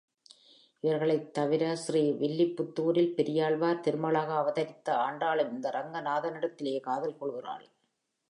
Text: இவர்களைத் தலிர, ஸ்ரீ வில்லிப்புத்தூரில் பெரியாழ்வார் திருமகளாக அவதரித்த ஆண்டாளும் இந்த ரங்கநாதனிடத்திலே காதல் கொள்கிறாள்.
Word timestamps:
இவர்களைத் 0.79 1.37
தலிர, 1.37 1.73
ஸ்ரீ 1.73 2.11
வில்லிப்புத்தூரில் 2.11 3.13
பெரியாழ்வார் 3.13 3.79
திருமகளாக 3.79 4.33
அவதரித்த 4.35 4.95
ஆண்டாளும் 4.95 5.51
இந்த 5.51 5.69
ரங்கநாதனிடத்திலே 5.69 6.79
காதல் 6.79 7.17
கொள்கிறாள். 7.17 7.65